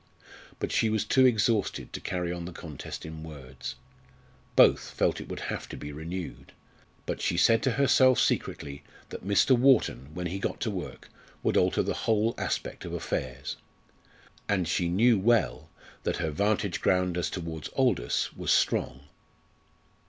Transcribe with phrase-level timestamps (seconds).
[0.57, 3.75] But she was too exhausted to carry on the contest in words.
[4.55, 6.53] Both felt it would have to be renewed.
[7.05, 9.55] But she said to herself secretly that Mr.
[9.55, 11.11] Wharton, when he got to work,
[11.43, 13.57] would alter the whole aspect of affairs.
[14.49, 15.69] And she knew well
[16.01, 19.01] that her vantage ground as towards Aldous was strong.